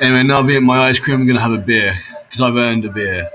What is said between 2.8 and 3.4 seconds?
a beer.